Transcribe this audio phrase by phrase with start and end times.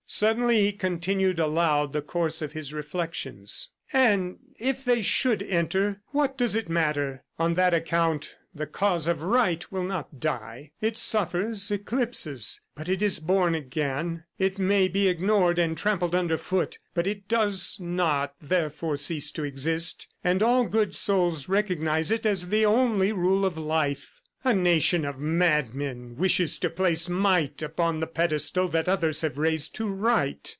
[0.13, 3.69] Suddenly he continued aloud the course of his reflections.
[3.93, 7.23] "And if they should enter, what does it matter?...
[7.39, 10.71] On that account, the cause of Right will not die.
[10.81, 16.77] It suffers eclipses, but is born again; it may be ignored and trampled under foot,
[16.93, 22.49] but it does not, therefore, cease to exist, and all good souls recognize it as
[22.49, 24.17] the only rule of life.
[24.43, 29.75] A nation of madmen wishes to place might upon the pedestal that others have raised
[29.75, 30.49] to Right.